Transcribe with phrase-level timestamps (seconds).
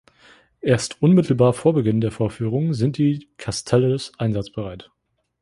[0.61, 4.89] Erst unmittelbar vor Beginn der Vorführung sind die Castellers einsatzbereit.